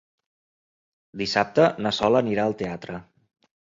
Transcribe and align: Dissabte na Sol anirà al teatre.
Dissabte 1.21 1.67
na 1.87 1.91
Sol 1.99 2.21
anirà 2.21 2.47
al 2.49 2.57
teatre. 2.63 2.97